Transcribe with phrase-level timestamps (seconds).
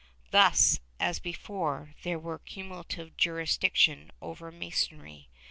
[0.27, 5.29] ^ Thus, as before, there was cumulative jurisdiction over Masonry.